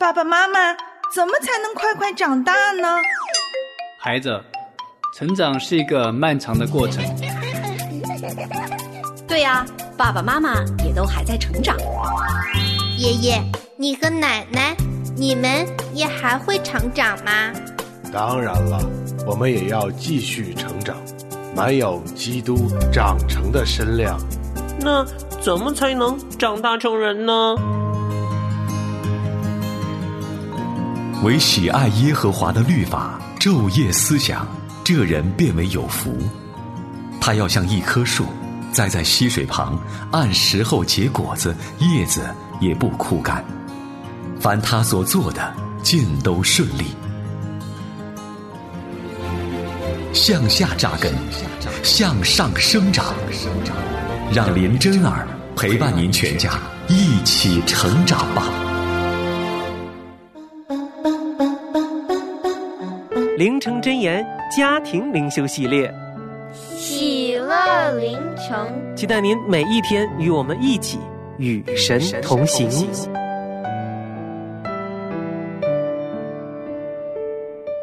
[0.00, 0.72] 爸爸妈妈，
[1.12, 2.86] 怎么才能快快长大呢？
[3.98, 4.40] 孩子，
[5.12, 7.02] 成长是一个漫长的过程。
[9.26, 9.66] 对呀，
[9.96, 11.76] 爸爸妈妈也都还在成长。
[12.96, 13.42] 爷爷，
[13.76, 14.76] 你和奶奶，
[15.16, 17.52] 你们也还会成长吗？
[18.12, 18.78] 当然了，
[19.26, 20.96] 我们也要继续成长，
[21.56, 24.16] 满有基督长成的身量。
[24.78, 25.04] 那
[25.40, 27.56] 怎么才能长大成人呢？
[31.24, 34.46] 唯喜爱耶和华的律法，昼夜思想，
[34.84, 36.16] 这人变为有福。
[37.20, 38.24] 他要像一棵树，
[38.70, 39.76] 栽在溪水旁，
[40.12, 42.22] 按时候结果子，叶子
[42.60, 43.44] 也不枯干。
[44.38, 46.84] 凡他所做的，尽都顺利。
[50.12, 51.12] 向下扎根，
[51.82, 53.12] 向上生长。
[54.32, 56.52] 让林真儿陪伴您全家
[56.86, 58.44] 一起成长吧。
[63.38, 65.88] 灵城真言家庭灵修系列，
[66.76, 70.98] 喜乐灵城，期待您每一天与我们一起
[71.36, 72.68] 与神同行。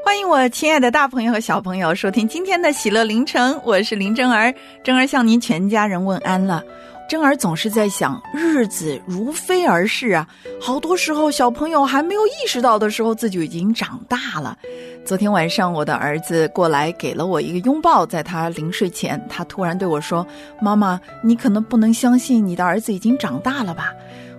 [0.04, 4.54] 欢迎我亲爱的大朋友和小朋友收听今天的喜乐凌晨，我是林真儿，
[4.84, 6.62] 真儿向您全家人问安了。
[7.08, 10.28] 真儿总是在想，日子如飞而逝啊，
[10.60, 14.58] 好多时候小朋友还没有意识到的时候，自己已经长大了。
[15.06, 20.26] 昨天晚上，我的儿子过来给了我一个拥抱，在他临睡前，他突然对我说
[20.60, 23.94] ：“妈妈，你可能不能相信你的儿子已经长大了吧？”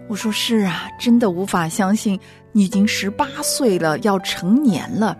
[0.08, 2.18] 我说：“是啊，真的无法相信，
[2.50, 5.16] 你已经十八岁了，要成年了。”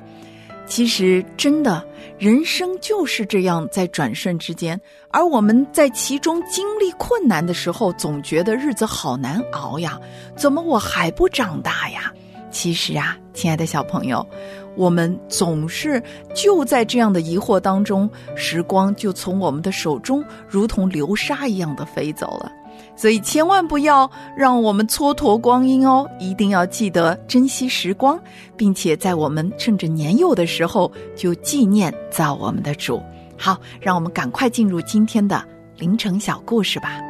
[0.67, 1.86] 其实，真的，
[2.19, 4.78] 人生就是这样，在转瞬之间。
[5.11, 9.98] 而我们在其中经历困难的时候，总觉得日子好难熬呀，
[10.37, 12.12] 怎么我还不长大呀？
[12.50, 14.27] 其实啊，亲爱的小朋友，
[14.77, 16.03] 我们总是
[16.34, 22.50] 就在这样的疑惑当中，时光就从我们的手中如同流沙一样的飞走了。
[22.96, 28.18] 所以千万不要让我们蹉跎光阴哦，一定要记得珍惜时光，
[28.56, 33.02] 并且在我们趁着年幼的时候就纪念造我们的主。
[33.36, 35.44] 好，让我们赶快进入今天的
[35.76, 37.02] 凌晨小故事吧。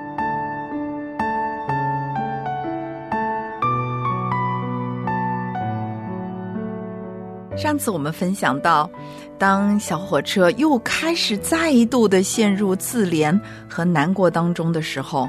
[7.57, 8.91] 上次我们分享到，
[9.39, 15.27] 当小火车又开始再度的陷入自怜和难过当中的时候，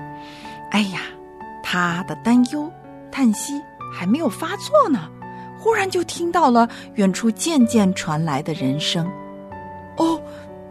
[0.72, 1.02] 哎呀，
[1.64, 2.72] 他的担忧、
[3.12, 3.54] 叹息
[3.94, 5.10] 还没有发作呢，
[5.58, 9.10] 忽然就听到了远处渐渐传来的人声。
[9.98, 10.22] 哦，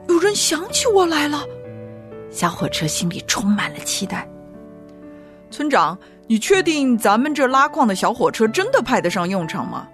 [0.08, 1.42] 有人想起我来了！
[2.30, 4.28] 小火车心里充满了期待。
[5.50, 9.88] 村长，你确定咱们这拉矿的小火车真的派得上用场吗？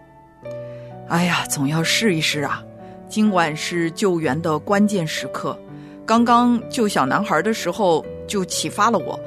[1.08, 2.62] 哎呀，总要试一试啊！
[3.08, 5.58] 今晚是救援的关键时刻，
[6.04, 9.20] 刚刚救小男孩的时候就启发了我。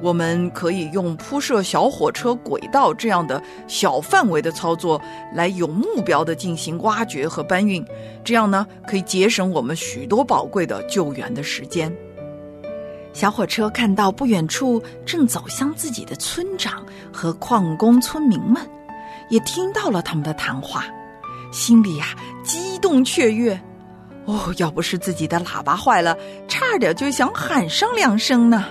[0.00, 5.02] 我们可以用铺设小火车轨道这样的小范围的操作，
[5.34, 7.84] 来有目标的进行挖掘和搬运，
[8.22, 11.92] 这样呢可以节省我们许多宝贵的救援的时间。
[13.12, 18.62] 小火车看到不远处正走向自己的村长和矿工村民们，
[19.28, 20.84] 也听到了他们的谈话。
[21.50, 22.06] 心里呀
[22.44, 23.60] 激动雀跃，
[24.24, 26.16] 哦，要不是自己的喇叭坏了，
[26.46, 28.66] 差点就想喊上两声呢。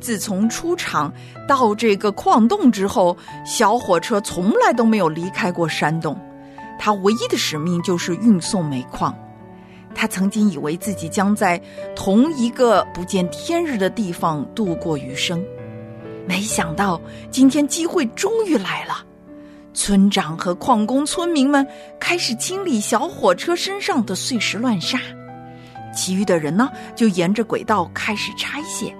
[0.00, 1.12] 自从出厂
[1.46, 3.16] 到这个矿洞之后，
[3.46, 6.18] 小火车从来都没有离开过山洞。
[6.78, 9.16] 它唯一的使命就是运送煤矿。
[9.94, 11.60] 他曾经以为自己将在
[11.94, 15.44] 同一个不见天日的地方度过余生，
[16.26, 17.00] 没想到
[17.30, 19.04] 今天机会终于来了。
[19.74, 21.66] 村长和矿工村民们
[21.98, 24.98] 开始清理小火车身上的碎石乱沙，
[25.94, 28.94] 其余的人呢，就沿着轨道开始拆卸。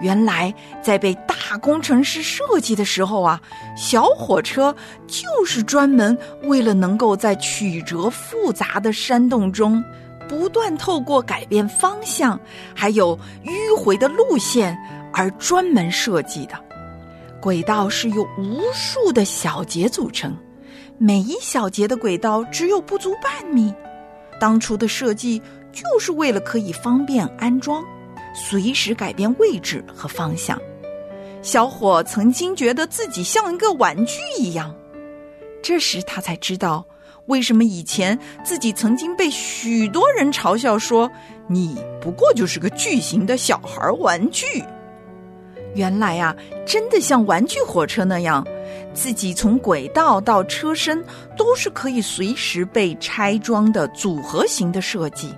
[0.00, 3.38] 原来，在被大工程师设计的时候啊，
[3.76, 4.74] 小火车
[5.06, 9.84] 就是专门为了能够在曲折复杂的山洞中，
[10.26, 12.40] 不断透过改变方向，
[12.74, 13.14] 还有
[13.44, 14.74] 迂回的路线
[15.12, 16.54] 而专门设计的。
[17.40, 20.36] 轨道是由无数的小节组成，
[20.98, 23.72] 每一小节的轨道只有不足半米。
[24.38, 25.40] 当初的设计
[25.72, 27.82] 就是为了可以方便安装，
[28.34, 30.60] 随时改变位置和方向。
[31.42, 34.74] 小伙曾经觉得自己像一个玩具一样，
[35.62, 36.84] 这时他才知道
[37.26, 41.10] 为什么以前自己曾经被许多人嘲笑说
[41.48, 44.44] ：“你不过就是个巨型的小孩玩具。”
[45.74, 46.34] 原来啊，
[46.66, 48.46] 真的像玩具火车那样，
[48.92, 51.02] 自己从轨道到车身
[51.36, 55.34] 都是可以随时被拆装的组合型的设计。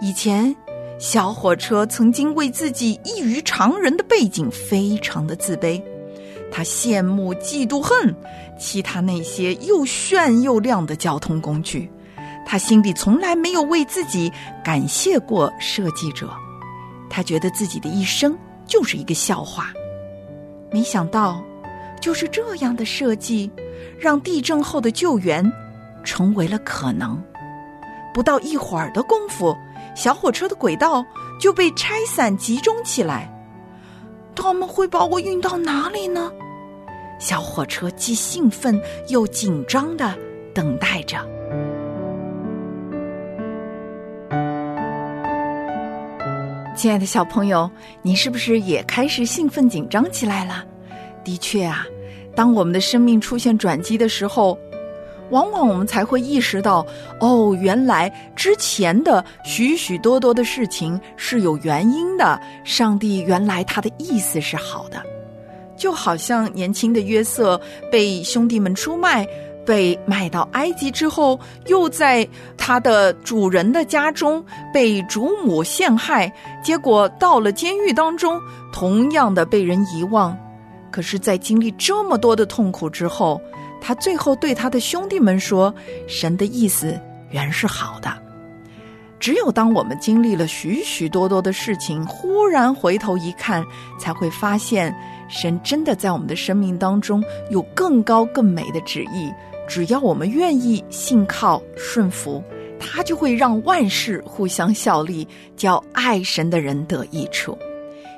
[0.00, 0.54] 以前，
[0.98, 5.82] 小火车曾经为自己异于常人的背景非常的自卑，
[6.52, 8.14] 他羡慕、嫉妒、恨
[8.58, 11.90] 其他那些又炫又亮的交通工具。
[12.46, 14.30] 他心里从来没有为自己
[14.62, 16.30] 感谢过设计者，
[17.08, 19.72] 他觉得自己的一生就是一个笑话。
[20.70, 21.42] 没想到，
[22.00, 23.50] 就是这样的设计，
[23.98, 25.52] 让地震后的救援
[26.02, 27.22] 成为了可能。
[28.12, 29.56] 不到一会儿的功夫，
[29.94, 31.04] 小火车的轨道
[31.40, 33.30] 就被拆散集中起来。
[34.34, 36.32] 他们会把我运到哪里呢？
[37.20, 40.16] 小火车既兴奋又紧张的
[40.52, 41.18] 等待着。
[46.74, 47.70] 亲爱的小朋友，
[48.02, 50.64] 你是不是也开始兴奋紧张起来了？
[51.22, 51.86] 的确啊，
[52.34, 54.58] 当我们的生命出现转机的时候，
[55.30, 56.84] 往往我们才会意识到，
[57.20, 62.40] 哦，原来之前的许许多多的事情是有原因的。
[62.64, 65.00] 上帝原来他的意思是好的，
[65.76, 67.58] 就好像年轻的约瑟
[67.90, 69.26] 被兄弟们出卖。
[69.66, 72.26] 被卖到埃及之后，又在
[72.56, 76.32] 他的主人的家中被主母陷害，
[76.62, 78.40] 结果到了监狱当中，
[78.72, 80.36] 同样的被人遗忘。
[80.90, 83.40] 可是，在经历这么多的痛苦之后，
[83.80, 85.74] 他最后对他的兄弟们说
[86.06, 86.98] ：“神的意思
[87.30, 88.12] 原是好的。”
[89.18, 93.64] 只有当我们经历了许许多多的事情，忽然回头一看，
[93.98, 94.94] 才会发现，
[95.28, 99.32] 神真的在我们的生命当中有更高更美的旨意。
[99.66, 102.42] 只要我们愿意信靠顺服，
[102.78, 105.26] 他就会让万事互相效力，
[105.56, 107.58] 叫爱神的人得益处。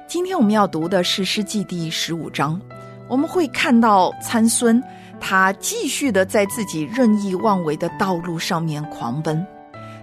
[0.08, 2.60] 今天我们要读的是《诗记》第十五章，
[3.08, 4.82] 我们会看到参孙，
[5.20, 9.44] 他继续的在自己任意妄为的道路上面狂奔，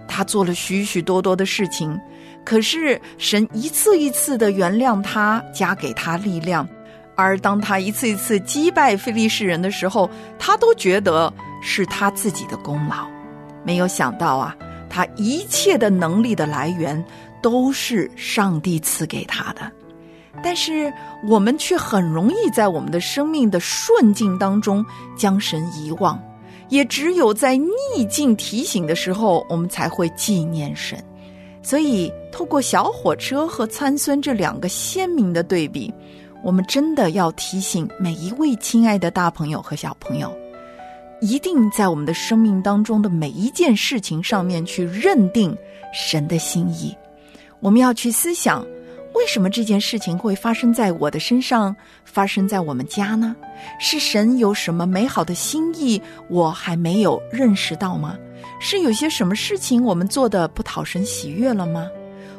[0.08, 1.98] 他做了许许多多的事情，
[2.44, 6.68] 可是神一次一次的原谅他，加给他力量。
[7.16, 11.32] 而当他一次一次击败非利士人的时候，他都觉得
[11.62, 13.06] 是他自己的功劳。
[13.64, 14.56] 没有想到啊，
[14.90, 17.02] 他一切的能力的来源
[17.40, 19.70] 都是上帝赐给他的。
[20.42, 20.92] 但是
[21.26, 24.84] 我们却很容易在我们的生命的顺境当中
[25.16, 26.20] 将神遗忘，
[26.68, 31.02] 也只有在逆境提醒的时候，我们才会纪念神。
[31.62, 35.94] 所以，透过小火车和参孙这两个鲜明的对比。
[36.44, 40.30] 我们真的要提醒每一位亲爱的大朋友和小朋友，
[41.22, 45.56] 一定在我们的生命当中的每一件事情上面去认定
[45.94, 46.94] 神的心意。
[47.60, 48.62] 我们要去思想，
[49.14, 51.74] 为什么这件事情会发生在我的身上，
[52.04, 53.34] 发生在我们家呢？
[53.80, 58.18] 是神有什么美好的心意，我还没有认识到吗？
[58.60, 61.88] 是有些什么事情我们做的不讨神喜悦了吗？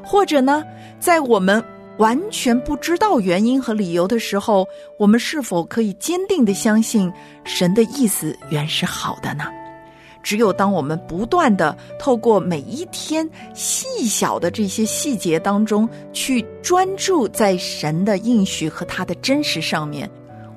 [0.04, 0.64] 或者呢，
[1.00, 1.64] 在我们。
[1.98, 7.12] 完全不知道原因和理由的时候，我们是否可以坚定的相信
[7.46, 9.46] 神的意思原是好的呢？
[10.22, 20.10] 只有当我们不断的透过每一天细小的这些细节当中去专注在神的应许和他的真实上面，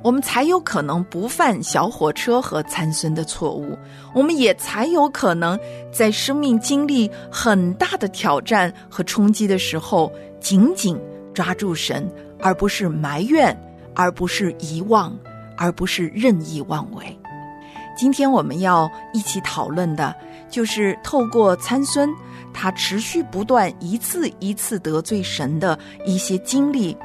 [0.02, 3.76] 我们才有可能不犯小火车和参孙的错误，
[4.14, 5.56] 我们也才有可能
[5.92, 10.98] 在生命经历很大的挑战和冲击的时候，紧紧。
[11.38, 13.56] 抓住神，而不是埋怨，
[13.94, 15.16] 而不是遗忘，
[15.56, 17.16] 而不是任意妄为。
[17.96, 20.12] 今天我们要一起讨论的，
[20.50, 22.12] 就是透过参孙
[22.52, 26.96] 他持续不断、一次一次得罪神的一些经历，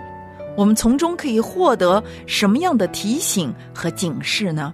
[0.58, 4.74] 我们从中可以获得什么样的提醒和警示呢？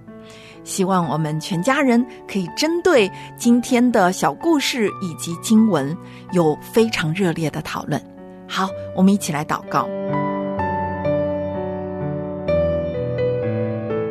[0.64, 2.02] 希望我们全家人
[2.32, 5.94] 可以针对今天的小故事以及经文，
[6.32, 8.02] 有非常热烈的讨论。
[8.50, 9.88] 好，我们一起来祷告。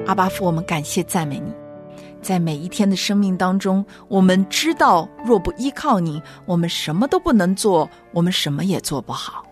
[0.07, 1.53] 阿巴父，我们感谢赞美你，
[2.23, 9.45] 在每一天的生命当中，我们知道若不依靠你，我们什么都不能做，我们什么也做不好。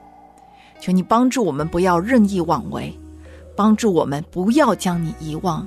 [0.81, 2.97] 求你帮助我们，不要任意妄为，
[3.57, 5.67] 帮助我们不要将你遗忘，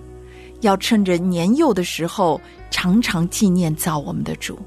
[0.62, 2.40] 要趁着年幼的时候，
[2.72, 4.58] 常常纪念造我们的主。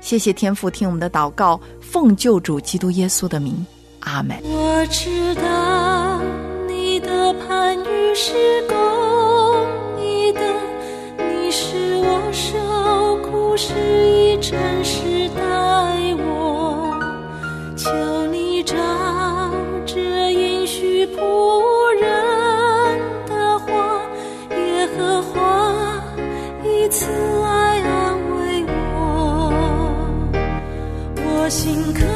[0.00, 3.66] 谢谢天父，听我们的祷告，奉救主基督耶稣的名。
[4.08, 4.36] 阿门。
[4.42, 6.20] 我知道
[6.66, 8.32] 你的判语是
[8.66, 8.74] 公
[10.00, 10.40] 义的，
[11.18, 11.66] 你是
[11.98, 15.42] 我受苦时以真实待
[16.16, 16.98] 我，
[17.76, 17.90] 求
[18.32, 18.74] 你照
[19.84, 22.08] 这应许仆人
[23.26, 24.00] 的话，
[24.56, 26.02] 耶和华
[26.64, 27.04] 以慈
[27.44, 29.52] 爱安慰我，
[31.14, 32.06] 我心可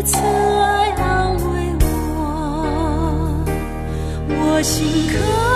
[0.00, 3.44] 以慈爱安慰我。
[4.28, 5.49] 我心刻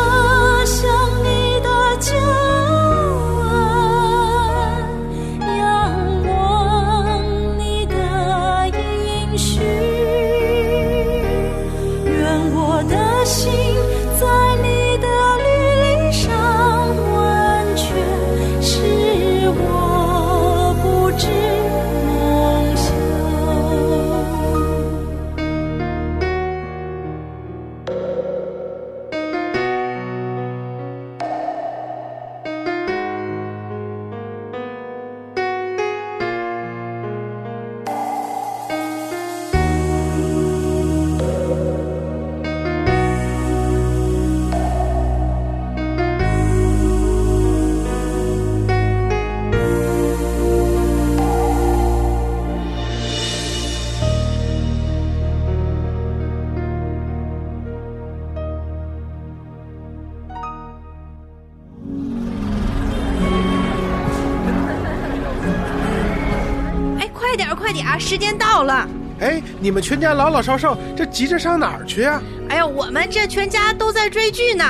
[68.64, 68.88] 了！
[69.20, 72.20] 哎，你们全家老老少少，这急着上哪儿去啊？
[72.48, 74.64] 哎呀，我们这全家都在追剧呢。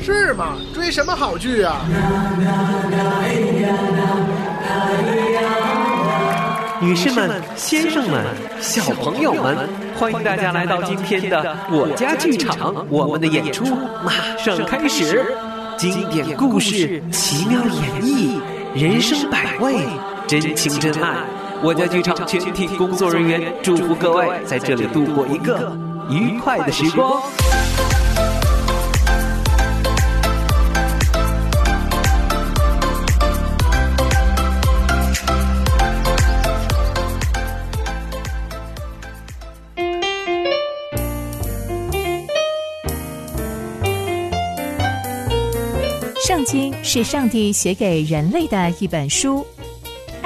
[0.00, 0.56] 是吗？
[0.72, 1.80] 追什么好剧啊？
[6.80, 8.24] 女士们、先生们、
[8.60, 13.64] 小朋友们，欢迎大家来到今天的我家剧场，我们的演出
[14.04, 15.26] 马上开始。
[15.76, 18.40] 经典故事，奇妙演绎，
[18.74, 19.80] 人生百味，
[20.26, 21.16] 真情真爱。
[21.60, 25.76] 我家剧场全体工作人员祝福各位在这里度过一个
[26.08, 27.20] 愉快的时光。
[46.24, 49.44] 圣经是上帝写给人类的一本书，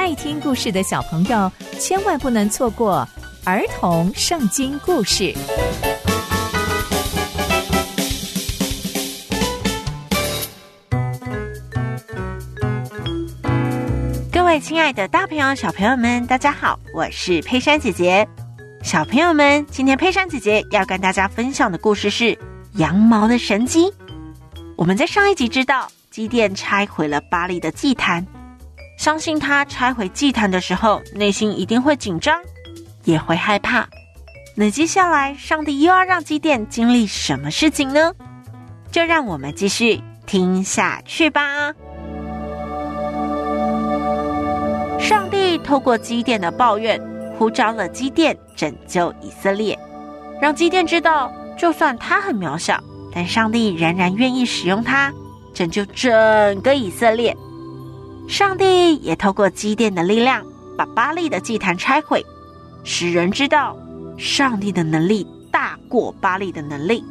[0.02, 3.08] 爱听故事的小朋友千万不能错过
[3.44, 5.32] 儿童圣经故事。
[14.32, 18.26] 各位亲爱的大朋友、小朋友们，大家好，我是佩珊姐姐。
[18.82, 22.36] 小朋友们，今天佩珊姐姐要跟大家分享的故事是
[22.72, 23.88] 羊毛的神机。
[24.76, 28.26] 我们在上一集知道，基甸拆毁了巴黎的祭坛，
[29.02, 32.40] 相信他拆毁祭坛的时候，内心一定会紧张，
[33.02, 33.84] 也会害怕。
[34.54, 38.12] 那接下来，上帝又要让基甸经历什么事情呢？
[38.92, 41.74] 就让我们继续听下去吧。
[45.00, 47.02] 上帝透过基甸的抱怨，
[47.36, 49.76] 呼召了基甸拯救以色列，
[50.40, 51.28] 让基甸知道，
[51.58, 52.80] 就算他很渺小，
[53.12, 55.12] 但上帝仍然愿意使用他，
[55.52, 57.36] 拯救整个以色列。
[58.28, 60.44] 上帝也透过基甸的力量，
[60.76, 62.24] 把巴利的祭坛拆毁，
[62.82, 63.76] 使人知道
[64.16, 67.04] 上帝的能力大过巴利的能力，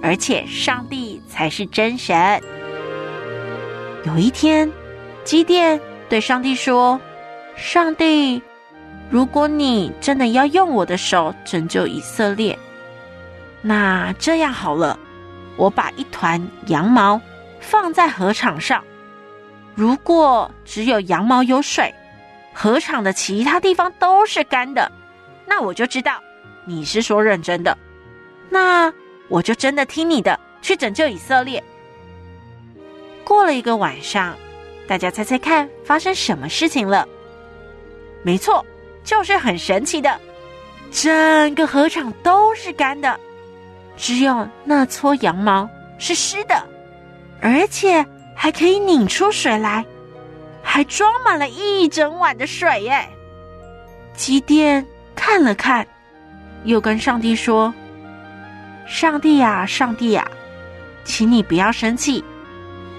[0.00, 2.40] 而且上帝才是真神。
[4.04, 4.70] 有一天，
[5.24, 7.00] 基甸对上帝说
[7.56, 8.40] ：“上帝，
[9.10, 12.56] 如果你真的要用我的手拯救以色列，
[13.62, 14.98] 那这样好了，
[15.56, 17.20] 我把一团羊毛
[17.60, 18.82] 放在河场上。
[19.74, 21.92] 如果只有羊毛有水，
[22.52, 24.90] 河场的其他地方都是干的，
[25.46, 26.20] 那我就知道
[26.64, 27.76] 你是说认真的。
[28.50, 28.92] 那
[29.28, 31.62] 我就真的听你的，去拯救以色列。”
[33.24, 34.36] 过了一个晚上，
[34.86, 37.08] 大家猜猜看发生什么事情了？
[38.22, 38.64] 没错，
[39.02, 40.20] 就是很神奇的，
[40.90, 43.18] 整个河场都是干的，
[43.96, 45.66] 只有那撮羊毛
[45.98, 46.62] 是湿的，
[47.40, 48.04] 而且
[48.42, 49.84] 还可以拧出水来，
[50.64, 53.08] 还装满了一整碗的水耶！
[54.14, 54.84] 基甸
[55.14, 55.86] 看了看，
[56.64, 57.72] 又跟上帝说
[58.84, 60.28] ：“上帝呀，上帝呀，
[61.04, 62.24] 请你不要生气。”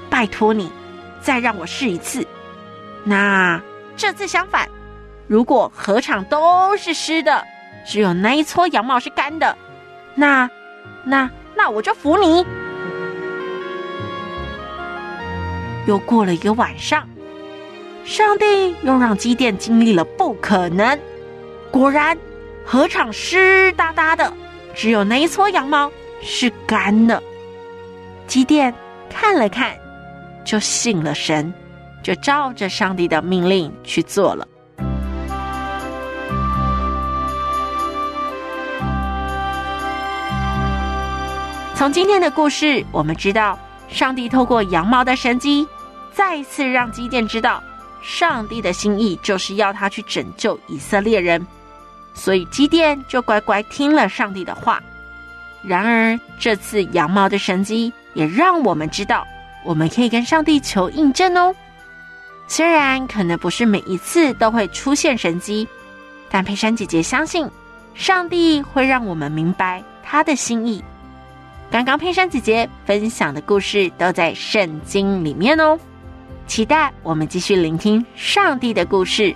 [0.10, 0.72] 拜托你，
[1.20, 2.26] 再让我试一次。
[3.04, 3.62] 那
[3.98, 4.66] 这次相反，
[5.28, 7.44] 如果河场都是湿的，
[7.86, 9.58] 只有那一撮羊毛是干的，
[10.16, 10.50] 那
[11.04, 12.46] 那那我就服你。
[15.86, 17.08] 又过了一个晚上，
[18.06, 20.98] 上帝又让基甸经历了不可能，
[21.72, 22.18] 果然
[22.66, 24.32] 河场湿哒哒的，
[24.74, 27.22] 只有那一撮羊毛是干的。
[28.28, 28.74] 基甸
[29.10, 29.76] 看了看。
[30.46, 31.54] 就信了神，
[32.04, 34.46] 就照着上帝的命令去做了。
[41.74, 45.68] 从今天的故事，我们知道，上帝透过羊毛的神机，
[46.12, 47.62] 再一次让基甸知道，
[48.02, 51.46] 上帝的心意就是要他去拯救以色列人，
[52.14, 54.82] 所以基甸就乖乖听了上帝的话。
[55.62, 59.26] 然而，这次羊毛的神机也让我们知道。
[59.64, 61.56] 我们可以跟上帝求印证哦。
[62.48, 65.66] 虽然可能不是每一次都会出现神迹，
[66.30, 67.50] 但佩珊姐姐相信，
[67.94, 70.84] 上帝会让我们明白他的心意。
[71.74, 75.76] 刚刚佩珊姐姐分享的故事都在圣经里面哦，
[76.46, 79.36] 期待我们继续聆听上帝的故事。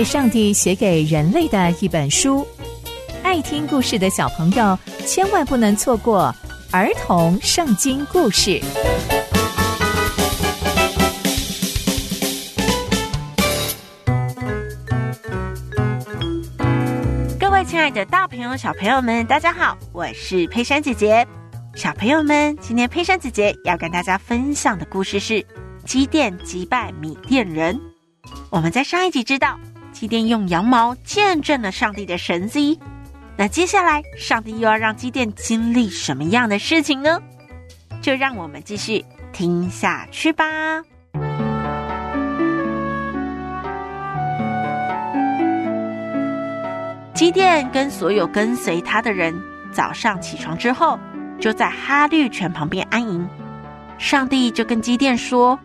[0.00, 2.46] 是上帝写给人类的一本书，
[3.22, 6.34] 爱听故事的小朋友千万不能错过
[6.72, 8.58] 儿童圣经故事。
[17.38, 21.28] 各位亲爱的大朋友、小朋友们，大家好，我是佩珊姐姐。
[21.74, 25.44] 小朋友们，今天佩珊姐姐要跟大家分享的故事是
[25.84, 27.78] 基甸击败米甸人。
[28.48, 29.58] 我们在上一集知道，
[30.00, 32.80] 基甸用羊毛见证了上帝的神迹。
[33.36, 37.20] 那接下来，上帝又要让基甸经历什么样的事情呢？
[38.00, 40.46] 就让我们继续听下去吧。
[47.12, 49.38] 基甸跟所有跟随他的人，
[49.70, 50.98] 早上起床之后，
[51.38, 53.28] 就在哈绿泉旁边安营。
[53.98, 55.58] 上帝就跟基甸说：“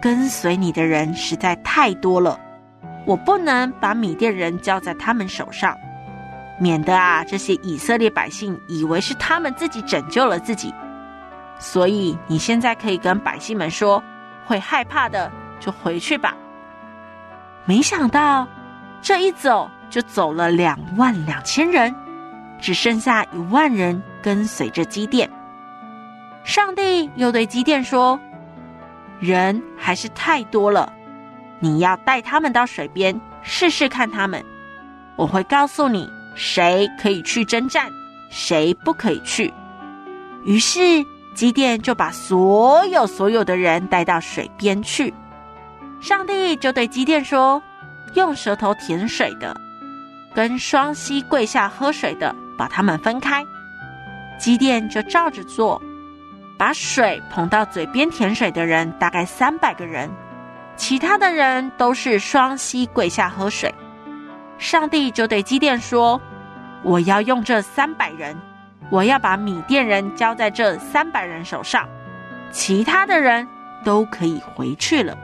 [0.00, 2.40] 跟随你的人实在太多了，
[3.08, 5.74] 我不能把米甸人交在他们手上，
[6.60, 10.72] 免得啊这些以色列百姓以为是他们自己拯救了自己。
[11.58, 14.00] 所以你现在可以跟百姓们说，
[14.46, 16.36] 会害怕的就回去吧。”
[17.64, 18.46] 没想到
[19.02, 19.68] 这一走。
[19.90, 21.94] 就走了两万两千人，
[22.60, 25.26] 只剩下一万人跟随着基甸。
[26.44, 28.20] 上帝又对基甸说
[29.18, 30.92] ：“人还是太多了，
[31.60, 34.44] 你要带他们到水边试试看他们。
[35.16, 37.90] 我会告诉你谁可以去征战，
[38.30, 39.52] 谁不可以去。”
[40.44, 45.12] 于是基甸就把所有所有的人带到水边去。
[46.00, 47.60] 上帝就对基甸说
[48.14, 49.60] ：“用舌头舔水的。”
[50.34, 53.44] 跟双膝跪下喝水的，把他们分开。
[54.38, 55.82] 基甸就照着做，
[56.56, 60.08] 把水捧到嘴边舔水的人大概三百个人，
[60.78, 63.74] 其他的人都是双膝跪下喝水。
[64.56, 66.18] 上帝就对基甸说
[66.82, 68.34] ：“我要用这三百人，
[68.90, 71.86] 我要把米甸人交在这三百人手上，
[72.50, 73.46] 其他的人
[73.84, 75.14] 都可以回去了。”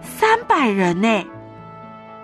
[0.00, 1.24] 三百人呢？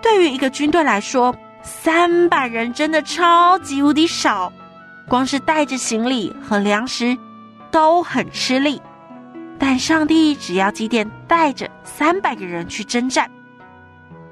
[0.01, 1.35] 对于一个军队来说。
[1.63, 4.53] 三百人真的超级无敌少，
[5.09, 7.17] 光是带着行李和粮食
[7.71, 8.81] 都很吃力。
[9.59, 13.29] 但上帝只要基甸带着三百个人去征战，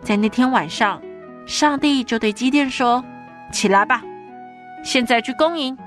[0.02, 1.02] 在那天晚上，
[1.46, 3.04] 上帝就对基甸说
[3.52, 4.02] ：“起来吧，
[4.84, 5.78] 现在去攻营。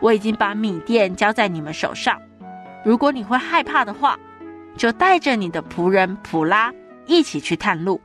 [0.00, 2.20] 我已经把米甸交在你们手上。
[2.84, 4.18] 如果你会害怕的话，
[4.76, 6.72] 就带着你的仆人普拉
[7.06, 8.00] 一起去探路。”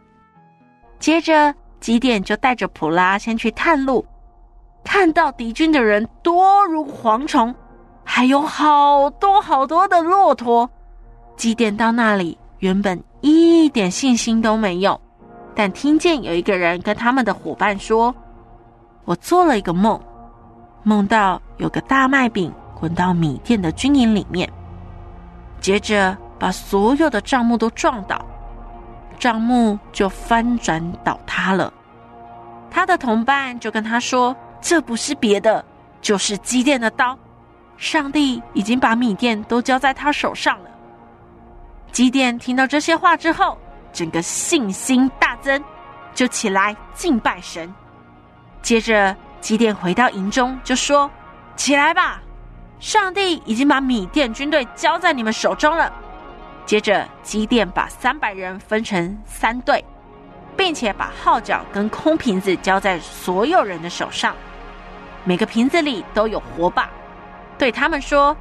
[0.99, 1.53] 接着。
[1.79, 4.05] 基甸就带着普拉先去探路，
[4.85, 7.53] 看到敌军的人多如蝗虫，
[8.05, 10.69] 还有好多好多的骆驼。
[11.35, 14.99] 祭奠到那里，原本一点信心都没有，
[15.55, 18.13] 但听见有一个人跟他们的伙伴说
[19.05, 19.99] ：“我做了一个梦，
[20.83, 24.49] 梦到有个大麦饼滚到米店的军营里面，
[25.59, 28.23] 接着把所有的账目都撞倒。”
[29.19, 31.71] 账目就翻转倒塌了，
[32.69, 35.63] 他的同伴就跟他说：“这不是别的，
[36.01, 37.17] 就是祭奠的刀。
[37.77, 40.69] 上帝已经把米店都交在他手上了。”
[41.93, 43.55] 基甸听到这些话之后，
[43.93, 45.63] 整个信心大增，
[46.15, 47.71] 就起来敬拜神。
[48.63, 51.09] 接着，基甸回到营中就说
[51.55, 52.19] ：“起来吧，
[52.79, 55.93] 上帝已经把米甸军队交在你们手中了。”
[56.65, 59.85] 接着，基甸把三百人分成三队，
[60.57, 64.35] 并且把号角跟空瓶子交在所有人的手上，
[65.25, 66.89] 每个瓶子里都有火把，
[67.55, 68.35] 对他们说：“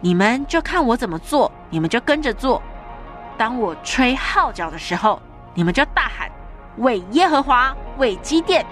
[0.00, 2.62] 你们就看我怎么做，你们就跟着做。
[3.36, 5.20] 当我吹号角的时候，
[5.54, 6.30] 你们就大喊
[6.78, 8.64] ‘为耶和华，为基甸’。”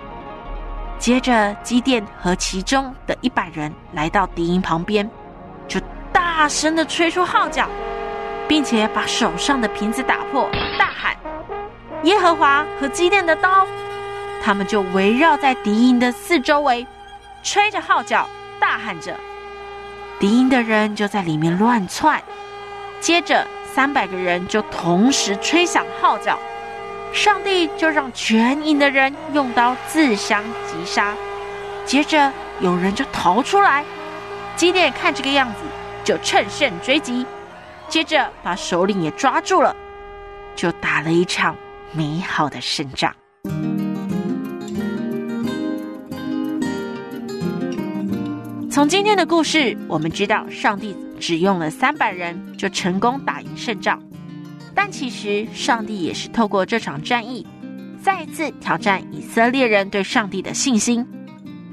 [0.98, 5.10] 接着，基甸和其中的一百人来到敌营旁边，
[5.66, 5.80] 就
[6.12, 7.68] 大声的吹出号角。
[8.48, 10.46] 并且把手上的瓶子打破，
[10.78, 11.16] 大喊
[12.04, 13.66] ：“耶和华和基甸的刀！”
[14.44, 16.86] 他们就围绕在敌营的四周围，
[17.42, 18.28] 吹着号角，
[18.60, 19.16] 大喊着。
[20.18, 22.22] 敌营的人就在里面乱窜。
[23.00, 26.38] 接着，三百个人就同时吹响号角，
[27.12, 31.14] 上帝就让全营的人用刀自相击杀。
[31.84, 33.84] 接着，有人就逃出来，
[34.54, 35.58] 基甸看这个样子，
[36.04, 37.26] 就趁胜追击。
[37.88, 39.74] 接着把首领也抓住了，
[40.54, 41.56] 就打了一场
[41.92, 43.12] 美好的胜仗。
[48.72, 54.02] 从今天的故事，我们知道上帝只用了三百人就成功打赢胜仗，
[54.74, 57.46] 但其实上帝也是透过这场战役，
[58.02, 61.06] 再一次挑战以色列人对上帝的信心。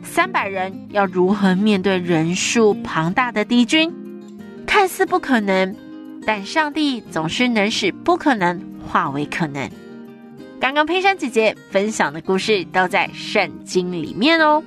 [0.04, 3.90] 三百人要如何面对人数庞大的敌军？
[4.68, 5.74] 看似不可能，
[6.26, 9.70] 但上帝总是能使不可能化为可能。
[10.60, 14.62] 刚刚佩珊姐姐分享的故事都在圣经里面哦，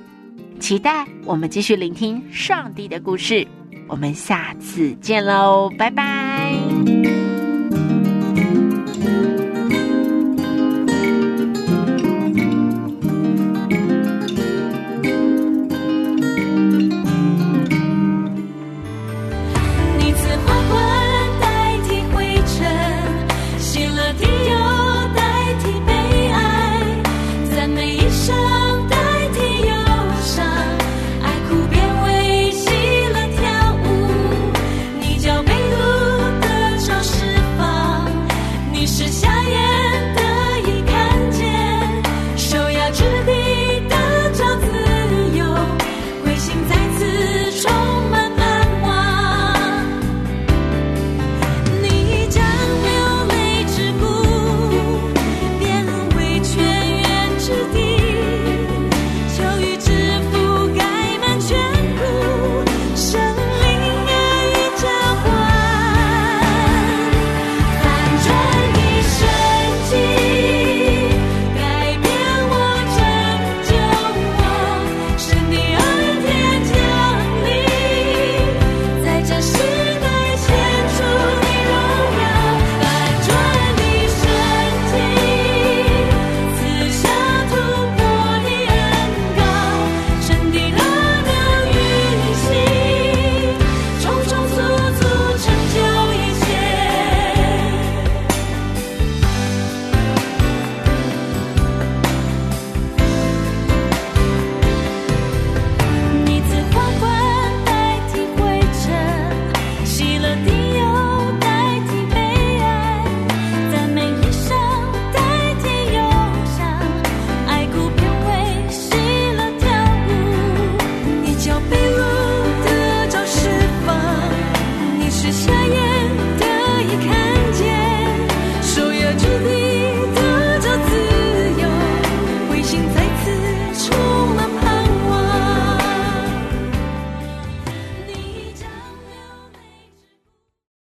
[0.59, 3.45] 期待我们继续聆听上帝的故事。
[3.87, 6.57] 我们下次见喽，拜拜。